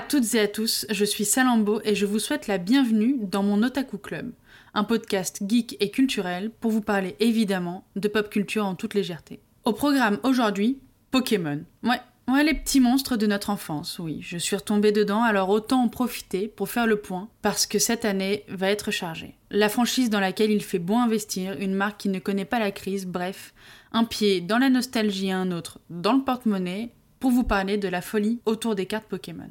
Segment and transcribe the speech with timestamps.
[0.00, 3.42] à toutes et à tous, je suis Salambo et je vous souhaite la bienvenue dans
[3.42, 4.32] mon Otaku Club,
[4.72, 9.40] un podcast geek et culturel pour vous parler évidemment de pop culture en toute légèreté.
[9.66, 10.78] Au programme aujourd'hui,
[11.10, 11.64] Pokémon.
[11.82, 12.00] Ouais,
[12.32, 15.88] ouais, les petits monstres de notre enfance, oui, je suis retombée dedans, alors autant en
[15.88, 19.36] profiter pour faire le point, parce que cette année va être chargée.
[19.50, 22.70] La franchise dans laquelle il fait bon investir, une marque qui ne connaît pas la
[22.70, 23.52] crise, bref,
[23.92, 27.86] un pied dans la nostalgie et un autre dans le porte-monnaie, pour vous parler de
[27.86, 29.50] la folie autour des cartes Pokémon.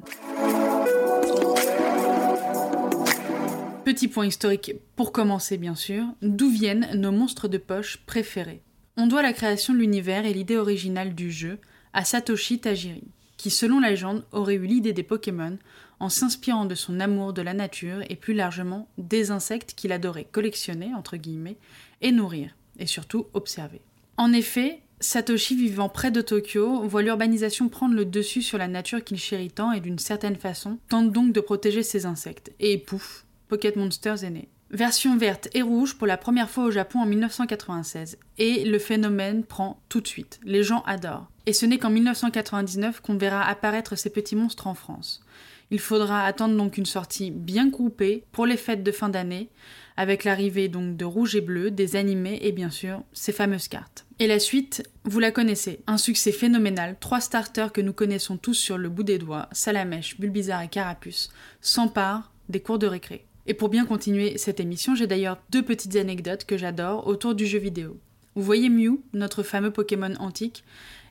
[3.84, 8.62] Petit point historique pour commencer bien sûr, d'où viennent nos monstres de poche préférés?
[8.96, 11.58] On doit la création de l'univers et l'idée originale du jeu
[11.92, 13.04] à Satoshi Tajiri,
[13.36, 15.56] qui selon la légende aurait eu l'idée des Pokémon
[16.00, 20.28] en s'inspirant de son amour de la nature et plus largement des insectes qu'il adorait
[20.30, 21.56] collectionner entre guillemets
[22.00, 23.80] et nourrir, et surtout observer.
[24.16, 29.02] En effet, Satoshi, vivant près de Tokyo, voit l'urbanisation prendre le dessus sur la nature
[29.02, 32.52] qu'il chérit tant et d'une certaine façon tente donc de protéger ses insectes.
[32.60, 34.48] Et pouf, Pocket Monsters est né.
[34.70, 38.18] Version verte et rouge pour la première fois au Japon en 1996.
[38.38, 40.38] Et le phénomène prend tout de suite.
[40.44, 41.28] Les gens adorent.
[41.46, 45.24] Et ce n'est qu'en 1999 qu'on verra apparaître ces petits monstres en France.
[45.70, 49.48] Il faudra attendre donc une sortie bien groupée pour les fêtes de fin d'année,
[49.96, 54.06] avec l'arrivée donc de rouge et bleu, des animés et bien sûr ces fameuses cartes.
[54.18, 58.54] Et la suite, vous la connaissez, un succès phénoménal, trois starters que nous connaissons tous
[58.54, 63.24] sur le bout des doigts, Salamèche, Bulbizarre et Carapuce, s'emparent des cours de récré.
[63.46, 67.46] Et pour bien continuer cette émission, j'ai d'ailleurs deux petites anecdotes que j'adore autour du
[67.46, 67.98] jeu vidéo.
[68.34, 70.64] Vous voyez Mew, notre fameux Pokémon antique?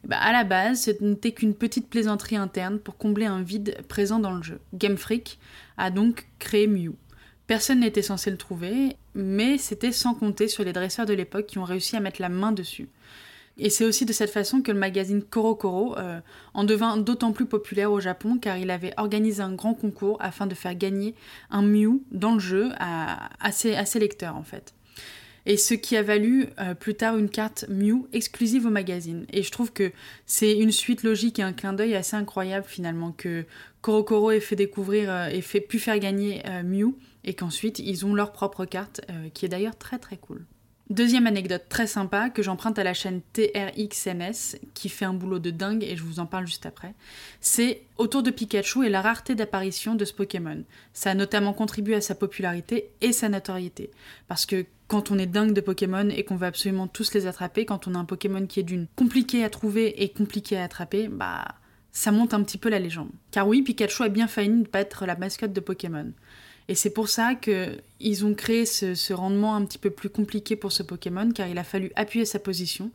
[0.03, 3.77] Eh ben, À la base, ce n'était qu'une petite plaisanterie interne pour combler un vide
[3.87, 4.59] présent dans le jeu.
[4.73, 5.39] Game Freak
[5.77, 6.93] a donc créé Mew.
[7.47, 11.57] Personne n'était censé le trouver, mais c'était sans compter sur les dresseurs de l'époque qui
[11.57, 12.87] ont réussi à mettre la main dessus.
[13.59, 16.21] Et c'est aussi de cette façon que le magazine Korokoro euh,
[16.53, 20.47] en devint d'autant plus populaire au Japon car il avait organisé un grand concours afin
[20.47, 21.13] de faire gagner
[21.49, 24.73] un Mew dans le jeu à, ses, lecteurs en fait.
[25.45, 29.25] Et ce qui a valu euh, plus tard une carte Mew exclusive au magazine.
[29.31, 29.91] Et je trouve que
[30.25, 33.45] c'est une suite logique et un clin d'œil assez incroyable finalement que
[33.81, 38.13] Korokoro ait fait découvrir euh, et fait, pu faire gagner Mew et qu'ensuite ils ont
[38.13, 40.45] leur propre carte, euh, qui est d'ailleurs très très cool.
[40.89, 45.51] Deuxième anecdote très sympa que j'emprunte à la chaîne TRXMS qui fait un boulot de
[45.51, 46.95] dingue et je vous en parle juste après,
[47.41, 50.63] c'est autour de Pikachu et la rareté d'apparition de ce Pokémon.
[50.93, 53.91] Ça a notamment contribué à sa popularité et sa notoriété.
[54.27, 57.65] Parce que quand on est dingue de Pokémon et qu'on veut absolument tous les attraper,
[57.65, 61.07] quand on a un Pokémon qui est d'une compliqué à trouver et compliqué à attraper,
[61.07, 61.49] bah
[61.91, 63.11] ça monte un petit peu la légende.
[63.29, 66.11] Car oui, Pikachu a bien failli ne pas être la mascotte de Pokémon.
[66.69, 70.71] Et c'est pour ça qu'ils ont créé ce, rendement un petit peu plus compliqué pour
[70.71, 72.91] ce Pokémon, car il a fallu appuyer sa position,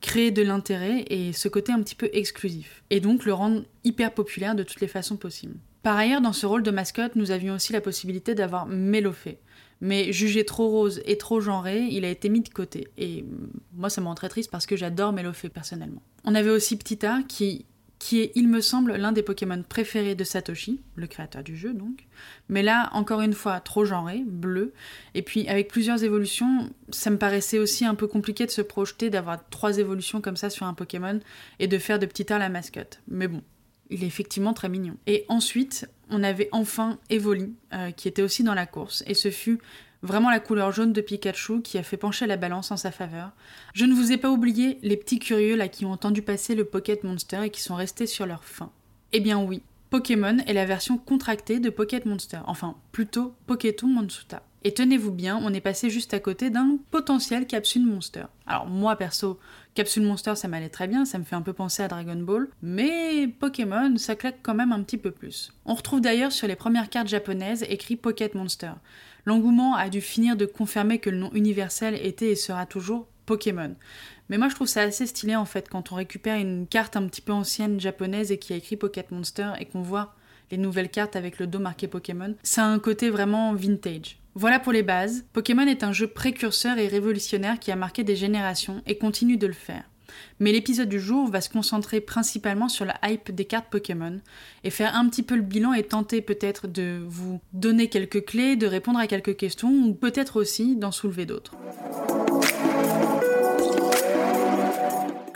[0.00, 2.82] créer de l'intérêt et ce côté un petit peu exclusif.
[2.88, 5.56] Et donc le rendre hyper populaire de toutes les façons possibles.
[5.82, 9.38] Par ailleurs, dans ce rôle de mascotte, nous avions aussi la possibilité d'avoir Mélofée.
[9.82, 12.88] Mais jugé trop rose et trop genré, il a été mis de côté.
[12.96, 13.26] Et
[13.74, 16.02] moi, ça me rend très triste parce que j'adore Mélofée personnellement.
[16.24, 17.66] On avait aussi Ptita qui
[18.08, 21.74] qui est, il me semble, l'un des Pokémon préférés de Satoshi, le créateur du jeu
[21.74, 22.06] donc.
[22.48, 24.72] Mais là, encore une fois, trop genré, bleu.
[25.12, 29.10] Et puis, avec plusieurs évolutions, ça me paraissait aussi un peu compliqué de se projeter,
[29.10, 31.20] d'avoir trois évolutions comme ça sur un Pokémon
[31.58, 33.02] et de faire de Petit la mascotte.
[33.08, 33.42] Mais bon,
[33.90, 34.96] il est effectivement très mignon.
[35.06, 39.04] Et ensuite, on avait enfin Evoli, euh, qui était aussi dans la course.
[39.06, 39.58] Et ce fut
[40.02, 43.32] Vraiment la couleur jaune de Pikachu qui a fait pencher la balance en sa faveur.
[43.74, 46.64] Je ne vous ai pas oublié les petits curieux là qui ont entendu passer le
[46.64, 48.70] Pocket Monster et qui sont restés sur leur faim.
[49.12, 54.42] Eh bien oui, Pokémon est la version contractée de Pocket Monster, enfin plutôt Pokéton Monsuta.
[54.64, 58.24] Et tenez-vous bien, on est passé juste à côté d'un potentiel Capsule Monster.
[58.46, 59.38] Alors moi perso,
[59.74, 62.48] Capsule Monster ça m'allait très bien, ça me fait un peu penser à Dragon Ball,
[62.60, 65.52] mais Pokémon ça claque quand même un petit peu plus.
[65.64, 68.72] On retrouve d'ailleurs sur les premières cartes japonaises écrit Pocket Monster.
[69.26, 73.76] L'engouement a dû finir de confirmer que le nom universel était et sera toujours Pokémon.
[74.28, 77.06] Mais moi je trouve ça assez stylé en fait quand on récupère une carte un
[77.06, 80.16] petit peu ancienne japonaise et qui a écrit Pocket Monster et qu'on voit
[80.50, 82.34] les nouvelles cartes avec le dos marqué Pokémon.
[82.42, 84.18] Ça a un côté vraiment vintage.
[84.38, 85.24] Voilà pour les bases.
[85.32, 89.48] Pokémon est un jeu précurseur et révolutionnaire qui a marqué des générations et continue de
[89.48, 89.82] le faire.
[90.38, 94.20] Mais l'épisode du jour va se concentrer principalement sur la hype des cartes Pokémon
[94.62, 98.54] et faire un petit peu le bilan et tenter peut-être de vous donner quelques clés,
[98.54, 101.56] de répondre à quelques questions ou peut-être aussi d'en soulever d'autres.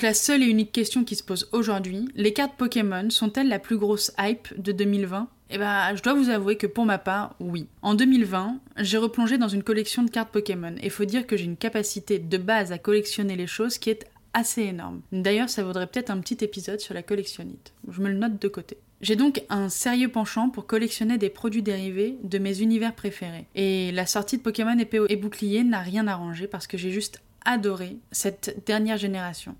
[0.00, 3.78] La seule et unique question qui se pose aujourd'hui, les cartes Pokémon sont-elles la plus
[3.78, 7.66] grosse hype de 2020 eh ben, je dois vous avouer que pour ma part, oui.
[7.82, 11.44] En 2020, j'ai replongé dans une collection de cartes Pokémon et faut dire que j'ai
[11.44, 15.02] une capacité de base à collectionner les choses qui est assez énorme.
[15.12, 17.74] D'ailleurs, ça vaudrait peut-être un petit épisode sur la collectionnite.
[17.86, 18.78] Je me le note de côté.
[19.02, 23.46] J'ai donc un sérieux penchant pour collectionner des produits dérivés de mes univers préférés.
[23.54, 27.20] Et la sortie de Pokémon épée et bouclier n'a rien arrangé parce que j'ai juste
[27.44, 29.54] adoré cette dernière génération.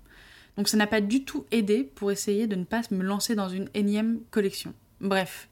[0.57, 3.49] Donc ça n'a pas du tout aidé pour essayer de ne pas me lancer dans
[3.49, 4.73] une énième collection.
[5.01, 5.49] Bref,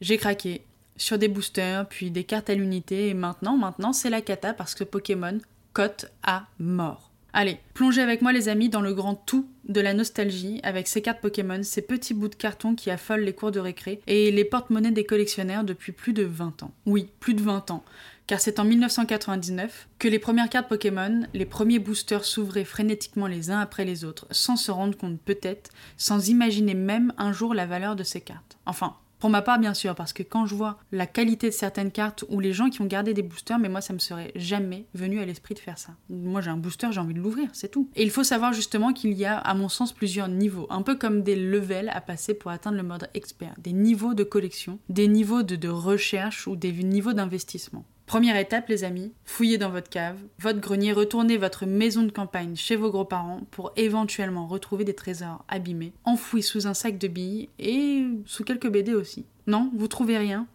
[0.00, 0.64] j'ai craqué
[0.96, 4.74] sur des boosters, puis des cartes à l'unité, et maintenant, maintenant, c'est la cata parce
[4.74, 5.38] que Pokémon
[5.72, 7.10] cote à mort.
[7.36, 11.02] Allez, plongez avec moi les amis dans le grand tout de la nostalgie avec ces
[11.02, 14.44] cartes Pokémon, ces petits bouts de carton qui affolent les cours de récré et les
[14.44, 16.70] porte-monnaies des collectionneurs depuis plus de 20 ans.
[16.86, 17.82] Oui, plus de 20 ans,
[18.28, 23.50] car c'est en 1999 que les premières cartes Pokémon, les premiers boosters s'ouvraient frénétiquement les
[23.50, 27.66] uns après les autres, sans se rendre compte peut-être, sans imaginer même un jour la
[27.66, 28.58] valeur de ces cartes.
[28.64, 31.90] Enfin, pour ma part, bien sûr, parce que quand je vois la qualité de certaines
[31.90, 34.86] cartes ou les gens qui ont gardé des boosters, mais moi, ça me serait jamais
[34.94, 35.92] venu à l'esprit de faire ça.
[36.10, 37.88] Moi, j'ai un booster, j'ai envie de l'ouvrir, c'est tout.
[37.96, 40.96] Et il faut savoir justement qu'il y a, à mon sens, plusieurs niveaux, un peu
[40.96, 45.08] comme des levels à passer pour atteindre le mode expert, des niveaux de collection, des
[45.08, 47.84] niveaux de recherche ou des niveaux d'investissement.
[48.06, 52.54] Première étape, les amis, fouillez dans votre cave, votre grenier, retournez votre maison de campagne
[52.54, 57.48] chez vos gros-parents pour éventuellement retrouver des trésors abîmés, enfouis sous un sac de billes
[57.58, 59.24] et sous quelques BD aussi.
[59.46, 60.46] Non, vous trouvez rien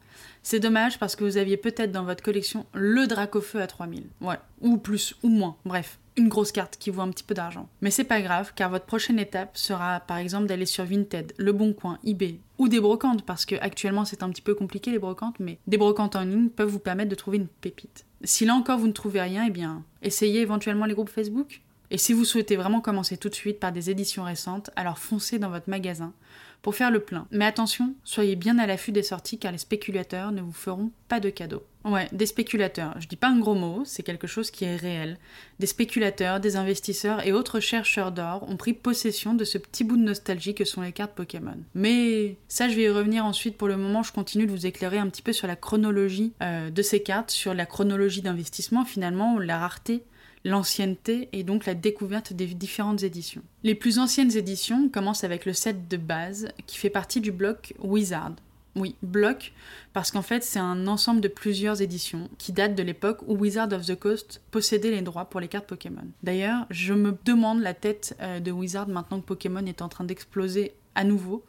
[0.42, 4.06] c'est dommage parce que vous aviez peut-être dans votre collection le Dracofeu à 3000.
[4.22, 7.68] Ouais, ou plus, ou moins, bref une grosse carte qui vaut un petit peu d'argent.
[7.82, 11.52] Mais c'est pas grave, car votre prochaine étape sera par exemple d'aller sur Vinted, Le
[11.52, 15.00] Bon Coin, eBay ou des brocantes, parce que actuellement c'est un petit peu compliqué les
[15.00, 18.06] brocantes, mais des brocantes en ligne peuvent vous permettre de trouver une pépite.
[18.24, 21.62] Si là encore vous ne trouvez rien, eh bien, essayez éventuellement les groupes Facebook.
[21.92, 25.40] Et si vous souhaitez vraiment commencer tout de suite par des éditions récentes, alors foncez
[25.40, 26.14] dans votre magasin
[26.62, 27.28] pour faire le plein.
[27.32, 31.20] Mais attention, soyez bien à l'affût des sorties car les spéculateurs ne vous feront pas
[31.20, 31.64] de cadeaux.
[31.86, 32.96] Ouais, des spéculateurs.
[33.00, 35.18] Je dis pas un gros mot, c'est quelque chose qui est réel.
[35.60, 39.96] Des spéculateurs, des investisseurs et autres chercheurs d'or ont pris possession de ce petit bout
[39.96, 41.58] de nostalgie que sont les cartes Pokémon.
[41.74, 43.58] Mais ça, je vais y revenir ensuite.
[43.58, 46.70] Pour le moment, je continue de vous éclairer un petit peu sur la chronologie euh,
[46.70, 50.04] de ces cartes, sur la chronologie d'investissement finalement, la rareté
[50.46, 53.42] l'ancienneté et donc la découverte des différentes éditions.
[53.64, 57.74] Les plus anciennes éditions commencent avec le set de base qui fait partie du bloc
[57.80, 58.34] Wizard.
[58.76, 59.52] Oui, bloc,
[59.94, 63.74] parce qu'en fait c'est un ensemble de plusieurs éditions qui datent de l'époque où Wizard
[63.74, 66.06] of the Coast possédait les droits pour les cartes Pokémon.
[66.24, 70.04] D'ailleurs, je me demande la tête euh, de Wizard maintenant que Pokémon est en train
[70.04, 71.44] d'exploser à nouveau.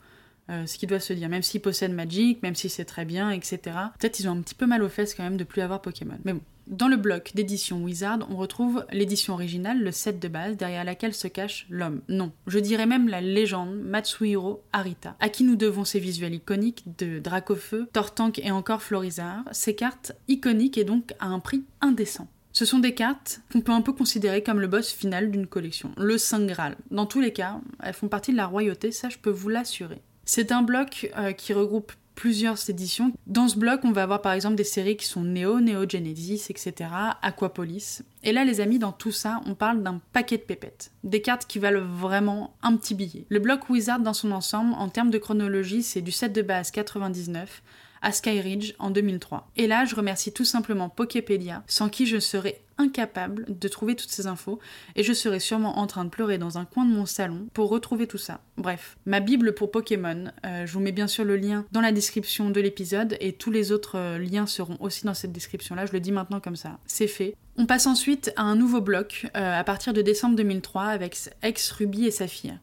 [0.49, 3.31] Euh, ce qui doit se dire, même s'ils possèdent Magic, même si c'est très bien,
[3.31, 3.61] etc.
[4.01, 6.19] Peut-être ils ont un petit peu mal aux fesses quand même de plus avoir Pokémon.
[6.25, 6.41] Mais bon,
[6.71, 11.15] dans le bloc d'édition Wizard, on retrouve l'édition originale, le set de base, derrière laquelle
[11.15, 12.01] se cache l'homme.
[12.09, 16.85] Non, je dirais même la légende Matsuhiro Arita, à qui nous devons ces visuels iconiques
[16.99, 22.29] de Dracofeu, Tortank et encore Florizard, ces cartes iconiques et donc à un prix indécent.
[22.53, 25.91] Ce sont des cartes qu'on peut un peu considérer comme le boss final d'une collection,
[25.97, 26.77] le Saint Graal.
[26.93, 30.03] Dans tous les cas, elles font partie de la royauté, ça je peux vous l'assurer.
[30.25, 33.13] C'est un bloc euh, qui regroupe plusieurs éditions.
[33.27, 36.49] Dans ce bloc, on va avoir par exemple des séries qui sont Neo, Neo Genesis,
[36.51, 36.91] etc.,
[37.23, 38.03] Aquapolis.
[38.23, 40.91] Et là, les amis, dans tout ça, on parle d'un paquet de pépettes.
[41.03, 43.25] Des cartes qui valent vraiment un petit billet.
[43.31, 46.71] Le bloc Wizard dans son ensemble, en termes de chronologie, c'est du set de base
[46.71, 47.63] 99
[48.03, 49.49] à Skyridge en 2003.
[49.57, 54.11] Et là, je remercie tout simplement Poképédia, sans qui je serais incapable de trouver toutes
[54.11, 54.59] ces infos
[54.97, 57.69] et je serais sûrement en train de pleurer dans un coin de mon salon pour
[57.69, 58.41] retrouver tout ça.
[58.57, 61.93] Bref, ma Bible pour Pokémon, euh, je vous mets bien sûr le lien dans la
[61.93, 65.85] description de l'épisode et tous les autres euh, liens seront aussi dans cette description là,
[65.85, 67.37] je le dis maintenant comme ça, c'est fait.
[67.57, 71.71] On passe ensuite à un nouveau bloc euh, à partir de décembre 2003 avec Ex
[71.73, 72.55] Ruby et Saphir.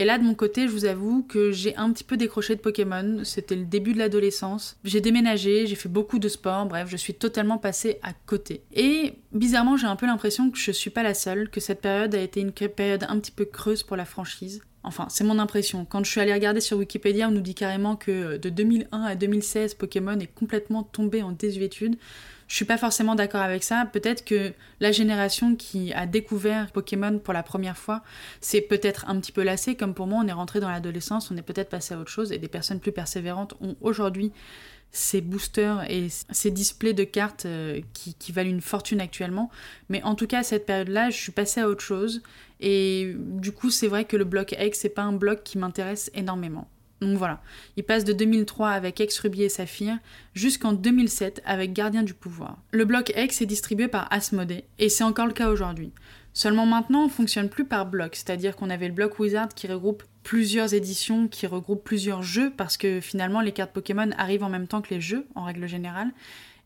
[0.00, 2.60] Et là, de mon côté, je vous avoue que j'ai un petit peu décroché de
[2.60, 3.24] Pokémon.
[3.24, 4.76] C'était le début de l'adolescence.
[4.84, 8.62] J'ai déménagé, j'ai fait beaucoup de sport, bref, je suis totalement passée à côté.
[8.72, 12.14] Et bizarrement, j'ai un peu l'impression que je suis pas la seule, que cette période
[12.14, 14.62] a été une période un petit peu creuse pour la franchise.
[14.84, 15.84] Enfin, c'est mon impression.
[15.84, 19.16] Quand je suis allée regarder sur Wikipédia, on nous dit carrément que de 2001 à
[19.16, 21.96] 2016, Pokémon est complètement tombé en désuétude.
[22.48, 23.86] Je suis pas forcément d'accord avec ça.
[23.92, 28.02] Peut-être que la génération qui a découvert Pokémon pour la première fois,
[28.40, 29.76] c'est peut-être un petit peu lassé.
[29.76, 32.32] Comme pour moi, on est rentré dans l'adolescence, on est peut-être passé à autre chose.
[32.32, 34.32] Et des personnes plus persévérantes ont aujourd'hui
[34.90, 39.50] ces boosters et ces displays de cartes euh, qui, qui, valent une fortune actuellement.
[39.90, 42.22] Mais en tout cas, à cette période-là, je suis passée à autre chose.
[42.60, 46.10] Et du coup, c'est vrai que le bloc X, c'est pas un bloc qui m'intéresse
[46.14, 46.66] énormément.
[47.00, 47.40] Donc voilà,
[47.76, 49.98] il passe de 2003 avec Ex Ruby et Saphir
[50.34, 52.58] jusqu'en 2007 avec Gardien du Pouvoir.
[52.72, 55.92] Le bloc X est distribué par Asmodee et c'est encore le cas aujourd'hui.
[56.32, 60.02] Seulement maintenant, on fonctionne plus par bloc, c'est-à-dire qu'on avait le bloc Wizard qui regroupe
[60.22, 64.66] plusieurs éditions, qui regroupe plusieurs jeux parce que finalement les cartes Pokémon arrivent en même
[64.66, 66.10] temps que les jeux en règle générale.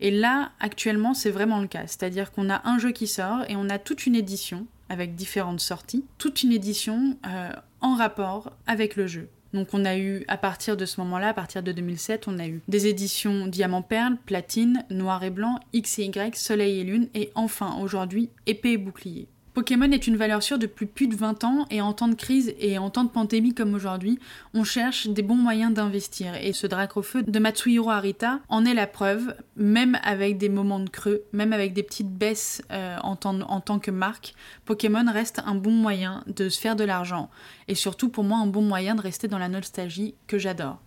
[0.01, 3.55] Et là, actuellement, c'est vraiment le cas, c'est-à-dire qu'on a un jeu qui sort et
[3.55, 8.97] on a toute une édition avec différentes sorties, toute une édition euh, en rapport avec
[8.97, 9.29] le jeu.
[9.53, 12.47] Donc on a eu, à partir de ce moment-là, à partir de 2007, on a
[12.47, 17.09] eu des éditions Diamant Perle, Platine, Noir et Blanc, X et Y, Soleil et Lune,
[17.15, 19.29] et enfin aujourd'hui, Épée et Bouclier.
[19.55, 22.55] Pokémon est une valeur sûre depuis plus de 20 ans et en temps de crise
[22.59, 24.19] et en temps de pandémie comme aujourd'hui,
[24.55, 26.67] on cherche des bons moyens d'investir et ce
[27.03, 31.53] feu de Matsuhiro Arita en est la preuve, même avec des moments de creux, même
[31.53, 36.25] avec des petites baisses euh, en, en tant que marque, Pokémon reste un bon moyen
[36.29, 37.29] de se faire de l'argent
[37.69, 40.81] et surtout pour moi un bon moyen de rester dans la nostalgie que j'adore.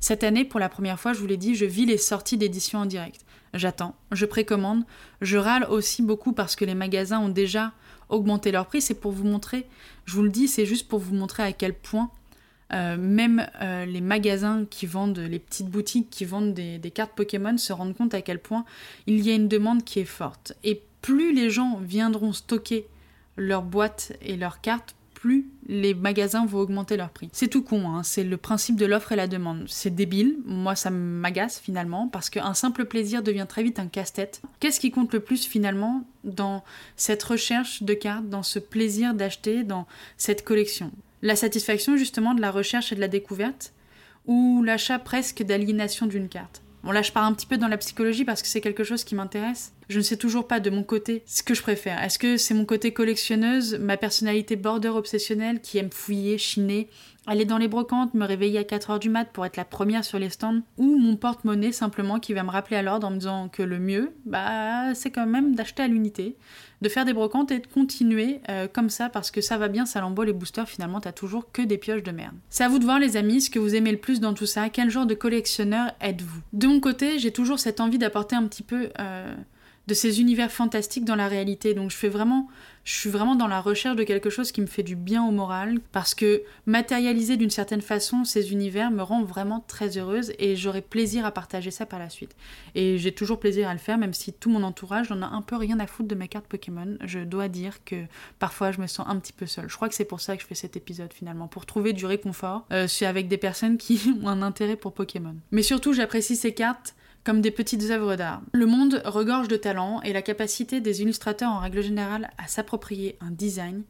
[0.00, 2.80] Cette année, pour la première fois, je vous l'ai dit, je vis les sorties d'édition
[2.80, 3.24] en direct.
[3.54, 4.84] J'attends, je précommande,
[5.20, 7.72] je râle aussi beaucoup parce que les magasins ont déjà
[8.08, 9.66] augmenter leur prix, c'est pour vous montrer,
[10.04, 12.10] je vous le dis, c'est juste pour vous montrer à quel point
[12.72, 17.12] euh, même euh, les magasins qui vendent, les petites boutiques qui vendent des, des, cartes
[17.14, 18.66] Pokémon se rendent compte à quel point
[19.06, 20.52] il y a une demande qui est forte.
[20.64, 22.86] Et plus les gens viendront stocker
[23.36, 27.28] leurs boîtes et leurs cartes, plus les magasins vont augmenter leur prix.
[27.32, 28.02] C'est tout con, hein.
[28.02, 29.64] c'est le principe de l'offre et la demande.
[29.66, 34.40] C'est débile, moi ça m'agace finalement, parce qu'un simple plaisir devient très vite un casse-tête.
[34.60, 36.64] Qu'est-ce qui compte le plus finalement dans
[36.96, 40.92] cette recherche de cartes, dans ce plaisir d'acheter, dans cette collection?
[41.20, 43.72] La satisfaction justement de la recherche et de la découverte,
[44.26, 46.62] ou l'achat presque d'aliénation d'une carte?
[46.84, 49.02] Bon là je pars un petit peu dans la psychologie parce que c'est quelque chose
[49.02, 49.72] qui m'intéresse.
[49.88, 52.02] Je ne sais toujours pas de mon côté ce que je préfère.
[52.02, 56.88] Est-ce que c'est mon côté collectionneuse, ma personnalité border obsessionnelle qui aime fouiller, chiner,
[57.28, 60.18] aller dans les brocantes, me réveiller à 4h du mat pour être la première sur
[60.18, 63.48] les stands, ou mon porte-monnaie simplement qui va me rappeler à l'ordre en me disant
[63.48, 66.36] que le mieux, bah c'est quand même d'acheter à l'unité,
[66.80, 69.84] de faire des brocantes et de continuer euh, comme ça parce que ça va bien,
[69.84, 72.34] ça l'emballe les boosters, finalement t'as toujours que des pioches de merde.
[72.48, 74.46] C'est à vous de voir les amis ce que vous aimez le plus dans tout
[74.46, 76.40] ça, quel genre de collectionneur êtes-vous?
[76.54, 78.90] De mon côté, j'ai toujours cette envie d'apporter un petit peu...
[78.98, 79.34] Euh,
[79.88, 81.72] de ces univers fantastiques dans la réalité.
[81.72, 82.48] Donc je fais vraiment,
[82.84, 85.30] je suis vraiment dans la recherche de quelque chose qui me fait du bien au
[85.30, 90.56] moral, parce que matérialiser d'une certaine façon ces univers me rend vraiment très heureuse et
[90.56, 92.36] j'aurai plaisir à partager ça par la suite.
[92.74, 95.40] Et j'ai toujours plaisir à le faire, même si tout mon entourage n'en a un
[95.40, 96.98] peu rien à foutre de mes cartes Pokémon.
[97.02, 98.04] Je dois dire que
[98.38, 99.70] parfois je me sens un petit peu seule.
[99.70, 102.04] Je crois que c'est pour ça que je fais cet épisode finalement, pour trouver du
[102.04, 102.66] réconfort.
[102.72, 105.36] Euh, suis avec des personnes qui ont un intérêt pour Pokémon.
[105.50, 106.94] Mais surtout, j'apprécie ces cartes
[107.28, 108.40] comme des petites œuvres d'art.
[108.54, 113.18] Le monde regorge de talent et la capacité des illustrateurs en règle générale à s'approprier
[113.20, 113.82] un design,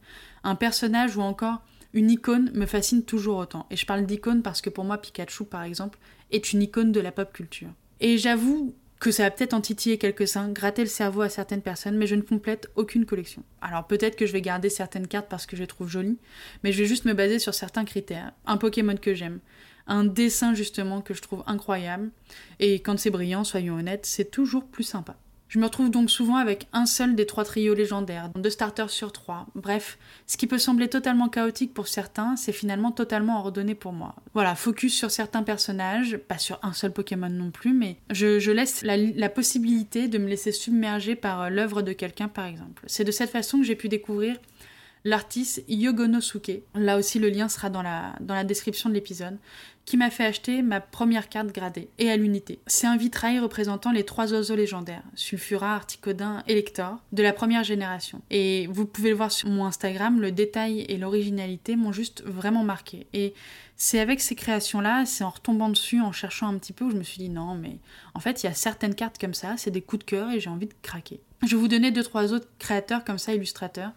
[0.43, 1.61] un personnage ou encore
[1.93, 3.65] une icône me fascine toujours autant.
[3.71, 5.99] Et je parle d'icône parce que pour moi Pikachu par exemple
[6.31, 7.69] est une icône de la pop culture.
[8.01, 11.95] Et j'avoue que ça va peut-être en titiller quelques-uns, gratter le cerveau à certaines personnes,
[11.95, 13.43] mais je ne complète aucune collection.
[13.61, 16.17] Alors peut-être que je vais garder certaines cartes parce que je les trouve jolies,
[16.65, 18.33] mais je vais juste me baser sur certains critères.
[18.45, 19.39] Un Pokémon que j'aime,
[19.89, 22.11] un dessin justement que je trouve incroyable.
[22.59, 25.17] Et quand c'est brillant, soyons honnêtes, c'est toujours plus sympa.
[25.49, 29.11] Je me retrouve donc souvent avec un seul des trois trios légendaires, deux starters sur
[29.11, 29.47] trois.
[29.55, 34.15] Bref, ce qui peut sembler totalement chaotique pour certains, c'est finalement totalement ordonné pour moi.
[34.35, 38.83] Voilà, focus sur certains personnages, pas sur un seul Pokémon non plus, mais je, laisse
[38.83, 42.83] la, la, possibilité de me laisser submerger par euh, l'œuvre de quelqu'un par exemple.
[42.85, 44.37] C'est de cette façon que j'ai pu découvrir
[45.03, 46.63] l'artiste Yogonosuke.
[46.75, 49.37] Là aussi, le lien sera dans la, dans la description de l'épisode,
[49.85, 52.59] qui m'a fait acheter ma première carte gradée, et à l'unité.
[52.67, 57.63] C'est un vitrail représentant les trois oiseaux légendaires, Sulfura, Articodin et Lector, de la première
[57.63, 58.21] génération.
[58.29, 62.63] Et vous pouvez le voir sur mon Instagram, le détail et l'originalité m'ont juste vraiment
[62.63, 63.07] marqué.
[63.13, 63.33] Et
[63.77, 66.97] c'est avec ces créations-là, c'est en retombant dessus, en cherchant un petit peu, où je
[66.97, 67.79] me suis dit non, mais
[68.13, 70.39] en fait, il y a certaines cartes comme ça, c'est des coups de cœur et
[70.39, 71.19] j'ai envie de craquer.
[71.41, 73.93] Je vais vous donner deux, trois autres créateurs comme ça, illustrateurs,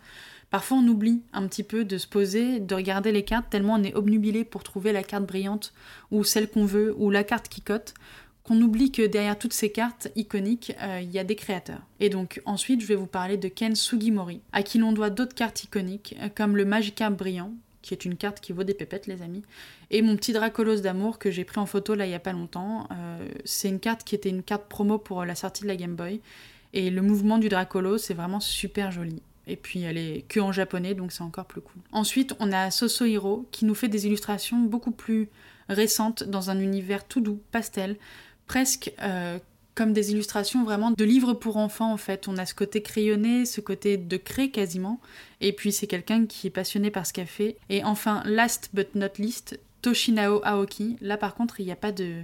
[0.53, 3.83] Parfois, on oublie un petit peu de se poser, de regarder les cartes, tellement on
[3.83, 5.73] est obnubilé pour trouver la carte brillante,
[6.11, 7.95] ou celle qu'on veut, ou la carte qui cote,
[8.45, 11.81] qu'on oublie que derrière toutes ces cartes iconiques, euh, il y a des créateurs.
[12.01, 15.35] Et donc ensuite, je vais vous parler de Ken Sugimori, à qui l'on doit d'autres
[15.35, 19.07] cartes iconiques, euh, comme le Magikarp brillant, qui est une carte qui vaut des pépettes,
[19.07, 19.45] les amis,
[19.91, 22.33] et mon petit Dracolos d'amour que j'ai pris en photo là il y a pas
[22.33, 22.89] longtemps.
[22.91, 25.95] Euh, c'est une carte qui était une carte promo pour la sortie de la Game
[25.97, 26.21] Boy,
[26.75, 29.23] et le mouvement du Dracolos, c'est vraiment super joli.
[29.47, 31.83] Et puis elle est que en japonais, donc c'est encore plus cool.
[31.91, 35.29] Ensuite, on a Sosohiro qui nous fait des illustrations beaucoup plus
[35.69, 37.97] récentes dans un univers tout doux, pastel,
[38.47, 39.39] presque euh,
[39.75, 42.29] comme des illustrations vraiment de livres pour enfants en fait.
[42.29, 45.01] On a ce côté crayonné, ce côté de craie quasiment.
[45.41, 47.57] Et puis c'est quelqu'un qui est passionné par ce fait.
[47.69, 50.97] Et enfin, last but not least, Toshinao Aoki.
[51.01, 52.23] Là par contre, il n'y a pas de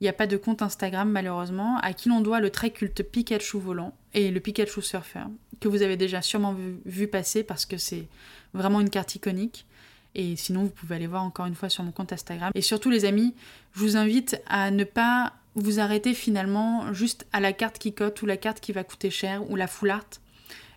[0.00, 3.02] il n'y a pas de compte Instagram malheureusement, à qui l'on doit le très culte
[3.02, 5.24] Pikachu volant et le Pikachu surfer,
[5.60, 8.06] que vous avez déjà sûrement vu, passer parce que c'est
[8.52, 9.66] vraiment une carte iconique.
[10.14, 12.50] Et sinon, vous pouvez aller voir encore une fois sur mon compte Instagram.
[12.54, 13.34] Et surtout, les amis,
[13.74, 18.20] je vous invite à ne pas vous arrêter finalement juste à la carte qui cote
[18.22, 20.06] ou la carte qui va coûter cher ou la full art.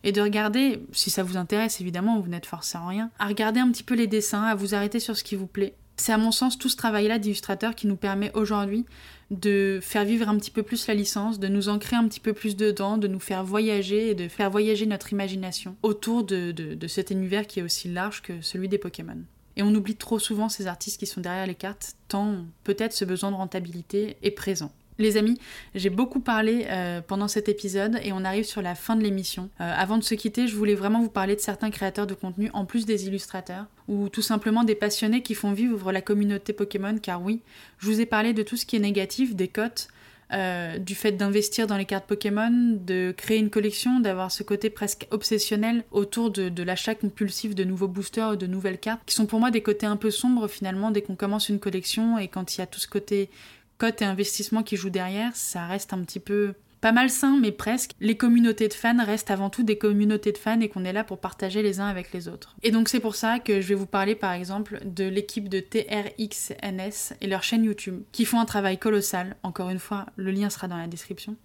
[0.04, 3.60] et de regarder, si ça vous intéresse évidemment, vous n'êtes forcé en rien, à regarder
[3.60, 5.76] un petit peu les dessins, à vous arrêter sur ce qui vous plaît.
[6.00, 8.86] C'est à mon sens tout ce travail-là d'illustrateur qui nous permet aujourd'hui
[9.32, 12.32] de faire vivre un petit peu plus la licence, de nous ancrer un petit peu
[12.32, 16.88] plus dedans, de nous faire voyager et de faire voyager notre imagination autour de, de
[16.88, 19.18] cet univers qui est aussi large que celui des Pokémon.
[19.58, 23.04] Et on oublie trop souvent ces artistes qui sont derrière les cartes, tant peut-être ce
[23.04, 24.72] besoin de rentabilité est présent.
[25.00, 25.40] Les amis,
[25.76, 29.50] j'ai beaucoup parlé euh, pendant cet épisode et on arrive sur la fin de l'émission.
[29.62, 32.50] Euh, avant de se quitter, je voulais vraiment vous parler de certains créateurs de contenu
[32.54, 36.98] en plus des illustrateurs ou tout simplement des passionnés qui font vivre la communauté Pokémon
[37.02, 37.40] car oui,
[37.78, 39.88] je vous ai parlé de tout ce qui est négatif, des cotes,
[40.32, 44.70] euh, du fait d'investir dans les cartes Pokémon, de créer une collection, d'avoir ce côté
[44.70, 49.16] presque obsessionnel autour de, de l'achat compulsif de nouveaux boosters ou de nouvelles cartes, qui
[49.16, 52.28] sont pour moi des côtés un peu sombres finalement dès qu'on commence une collection et
[52.28, 53.32] quand il y a tout ce côté
[53.80, 57.92] cote et investissement qui jouent derrière, ça reste un petit peu pas malsain, mais presque.
[58.00, 61.04] Les communautés de fans restent avant tout des communautés de fans et qu'on est là
[61.04, 62.56] pour partager les uns avec les autres.
[62.64, 65.60] Et donc c'est pour ça que je vais vous parler par exemple de l'équipe de
[65.60, 69.36] TRXNS et leur chaîne YouTube, qui font un travail colossal.
[69.44, 71.36] Encore une fois, le lien sera dans la description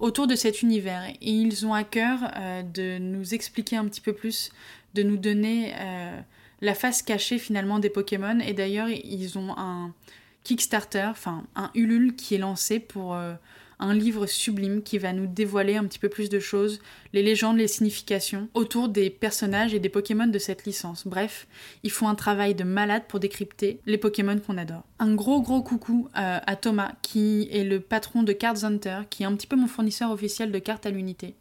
[0.00, 1.04] autour de cet univers.
[1.20, 4.50] Et ils ont à cœur euh, de nous expliquer un petit peu plus,
[4.94, 6.20] de nous donner euh,
[6.60, 8.40] la face cachée finalement des Pokémon.
[8.40, 9.94] Et d'ailleurs, ils ont un,
[10.44, 13.34] Kickstarter, enfin un Ulule qui est lancé pour euh,
[13.82, 16.80] un livre sublime qui va nous dévoiler un petit peu plus de choses,
[17.12, 21.06] les légendes, les significations autour des personnages et des Pokémon de cette licence.
[21.06, 21.46] Bref,
[21.82, 24.84] ils font un travail de malade pour décrypter les Pokémon qu'on adore.
[24.98, 29.24] Un gros gros coucou euh, à Thomas qui est le patron de Cards Hunter, qui
[29.24, 31.34] est un petit peu mon fournisseur officiel de cartes à l'unité.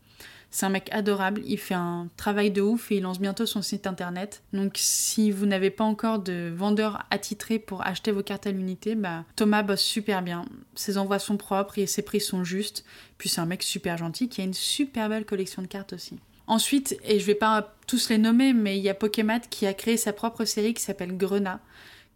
[0.51, 3.61] C'est un mec adorable, il fait un travail de ouf et il lance bientôt son
[3.61, 4.43] site internet.
[4.51, 8.95] Donc si vous n'avez pas encore de vendeur attitré pour acheter vos cartes à l'unité,
[8.95, 10.45] bah Thomas bosse super bien.
[10.75, 12.83] Ses envois sont propres et ses prix sont justes.
[13.17, 16.19] Puis c'est un mec super gentil qui a une super belle collection de cartes aussi.
[16.47, 19.73] Ensuite, et je vais pas tous les nommer, mais il y a Pokémat qui a
[19.73, 21.61] créé sa propre série qui s'appelle Grenat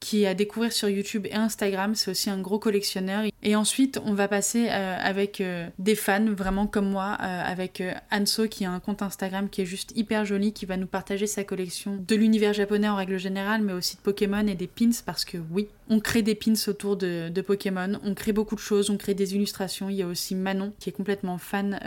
[0.05, 1.95] qui est à découvrir sur YouTube et Instagram.
[1.95, 3.23] C'est aussi un gros collectionneur.
[3.41, 7.81] Et ensuite, on va passer euh, avec euh, des fans, vraiment comme moi, euh, avec
[8.11, 11.25] Anso qui a un compte Instagram qui est juste hyper joli, qui va nous partager
[11.25, 14.91] sa collection de l'univers japonais en règle générale, mais aussi de Pokémon et des pins,
[15.03, 18.89] parce que oui, on crée des pins autour de, Pokémon, on crée beaucoup de choses,
[18.89, 19.89] on crée des illustrations.
[19.89, 21.79] Il y a aussi Manon qui est complètement fan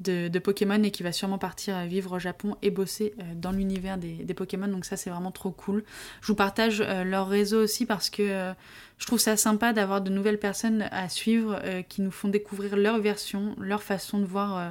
[0.00, 3.98] de, de, Pokémon et qui va sûrement partir vivre au Japon et bosser dans l'univers
[3.98, 4.68] des, Pokémon.
[4.68, 5.84] Donc ça, c'est vraiment trop cool.
[6.20, 8.52] Je vous partage leur réseau aussi parce que euh,
[8.98, 12.76] je trouve ça sympa d'avoir de nouvelles personnes à suivre euh, qui nous font découvrir
[12.76, 14.70] leur version, leur façon de voir euh,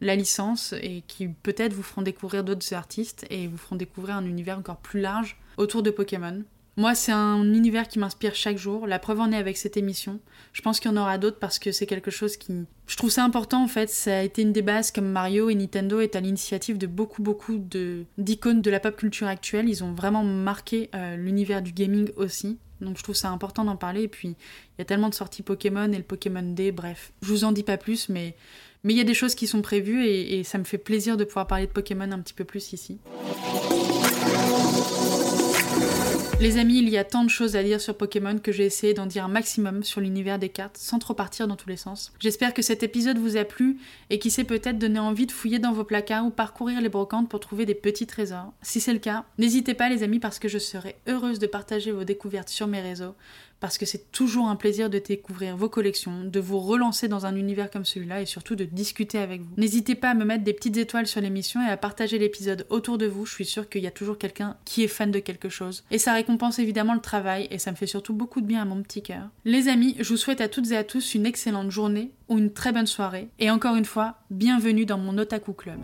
[0.00, 4.24] la licence et qui peut-être vous feront découvrir d'autres artistes et vous feront découvrir un
[4.24, 6.42] univers encore plus large autour de Pokémon.
[6.78, 8.86] Moi, c'est un univers qui m'inspire chaque jour.
[8.86, 10.20] La preuve en est avec cette émission.
[10.52, 12.52] Je pense qu'il y en aura d'autres parce que c'est quelque chose qui.
[12.86, 13.88] Je trouve ça important en fait.
[13.88, 17.22] Ça a été une des bases comme Mario et Nintendo est à l'initiative de beaucoup,
[17.22, 17.58] beaucoup
[18.18, 19.70] d'icônes de, la pop culture actuelle.
[19.70, 22.58] Ils ont vraiment marqué euh, l'univers du gaming aussi.
[22.82, 24.02] Donc je trouve ça important d'en parler.
[24.02, 27.12] Et puis, il y a tellement de sorties Pokémon et le Pokémon Day, bref.
[27.22, 28.34] Je vous en dis pas plus, mais.
[28.84, 31.16] Mais il y a des choses qui sont prévues et, et ça me fait plaisir
[31.16, 33.00] de pouvoir parler de Pokémon un petit peu plus ici.
[36.38, 38.92] Les amis, il y a tant de choses à dire sur Pokémon que j'ai essayé
[38.92, 42.12] d'en dire un maximum sur l'univers des cartes sans trop partir dans tous les sens.
[42.20, 43.78] J'espère que cet épisode vous a plu
[44.10, 47.30] et qui s'est peut-être donné envie de fouiller dans vos placards ou parcourir les brocantes
[47.30, 48.52] pour trouver des petits trésors.
[48.60, 51.90] Si c'est le cas, n'hésitez pas les amis parce que je serai heureuse de partager
[51.90, 53.14] vos découvertes sur mes réseaux
[53.60, 57.36] parce que c'est toujours un plaisir de découvrir vos collections, de vous relancer dans un
[57.36, 59.54] univers comme celui-là et surtout de discuter avec vous.
[59.56, 62.98] N'hésitez pas à me mettre des petites étoiles sur l'émission et à partager l'épisode autour
[62.98, 65.48] de vous, je suis sûre qu'il y a toujours quelqu'un qui est fan de quelque
[65.48, 65.84] chose.
[65.90, 68.64] Et ça récompense évidemment le travail et ça me fait surtout beaucoup de bien à
[68.64, 69.28] mon petit cœur.
[69.44, 72.52] Les amis, je vous souhaite à toutes et à tous une excellente journée ou une
[72.52, 75.80] très bonne soirée et encore une fois, bienvenue dans mon Otaku Club.